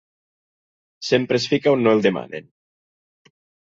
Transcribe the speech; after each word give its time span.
Sempre 1.11 1.41
es 1.43 1.47
fica 1.53 1.77
on 1.77 1.87
no 1.87 1.97
el 1.99 2.05
demanen. 2.09 2.53